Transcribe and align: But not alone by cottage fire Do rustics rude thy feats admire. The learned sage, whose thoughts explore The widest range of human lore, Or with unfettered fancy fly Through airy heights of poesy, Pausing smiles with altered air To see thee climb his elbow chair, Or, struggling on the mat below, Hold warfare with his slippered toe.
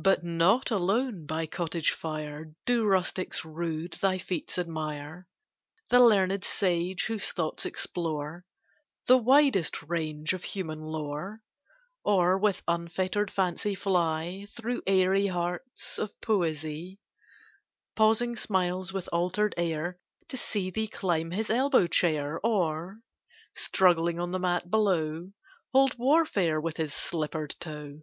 But 0.00 0.22
not 0.22 0.70
alone 0.70 1.26
by 1.26 1.46
cottage 1.46 1.90
fire 1.90 2.52
Do 2.64 2.84
rustics 2.84 3.44
rude 3.44 3.94
thy 3.94 4.16
feats 4.18 4.56
admire. 4.56 5.26
The 5.90 5.98
learned 5.98 6.44
sage, 6.44 7.06
whose 7.06 7.32
thoughts 7.32 7.66
explore 7.66 8.44
The 9.08 9.18
widest 9.18 9.82
range 9.82 10.32
of 10.32 10.44
human 10.44 10.80
lore, 10.82 11.40
Or 12.04 12.38
with 12.38 12.62
unfettered 12.68 13.32
fancy 13.32 13.74
fly 13.74 14.46
Through 14.56 14.84
airy 14.86 15.26
heights 15.26 15.98
of 15.98 16.12
poesy, 16.20 17.00
Pausing 17.96 18.36
smiles 18.36 18.92
with 18.92 19.08
altered 19.12 19.54
air 19.56 19.98
To 20.28 20.36
see 20.36 20.70
thee 20.70 20.86
climb 20.86 21.32
his 21.32 21.50
elbow 21.50 21.88
chair, 21.88 22.38
Or, 22.44 23.00
struggling 23.54 24.20
on 24.20 24.30
the 24.30 24.38
mat 24.38 24.70
below, 24.70 25.32
Hold 25.72 25.98
warfare 25.98 26.60
with 26.60 26.76
his 26.76 26.94
slippered 26.94 27.56
toe. 27.58 28.02